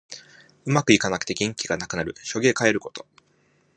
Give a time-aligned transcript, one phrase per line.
[0.65, 2.15] うまくいかなくて元気がなくなる。
[2.23, 3.05] しょげかえること。